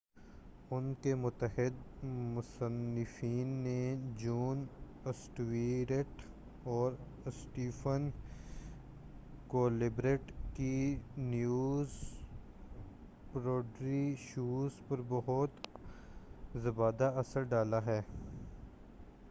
ان 0.71 0.93
کے 1.01 1.13
متعدد 1.15 2.03
مصنفین 2.35 3.47
نے 3.63 3.95
جون 4.17 4.63
اسٹیورٹ 5.05 6.21
اور 6.67 6.91
اسٹیفن 7.25 8.09
کولبرٹ 9.47 10.31
کی 10.53 10.95
نیوز 11.17 11.99
پیروڈی 13.33 14.15
شوز 14.19 14.79
پر 14.87 15.01
بہت 15.07 15.67
زیادہ 16.55 17.11
اثر 17.15 17.43
ڈالا 17.43 17.85
ہے 17.85 18.01